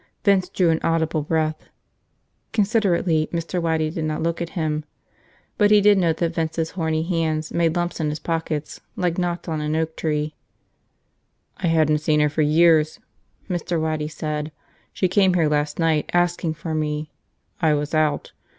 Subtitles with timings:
[0.23, 1.69] Vince drew an audible breath.
[2.53, 3.61] Considerately, Mr.
[3.61, 4.83] Waddy did not look at him.
[5.59, 9.47] But he did note that Vince's horny hands made lumps in his pockets like knots
[9.47, 10.33] on an oak tree.
[11.57, 12.99] "I hadn't seen her for years,"
[13.47, 13.79] Mr.
[13.79, 14.51] Waddy said.
[14.91, 17.11] "She came here last night, asking for me.
[17.61, 18.31] I was out.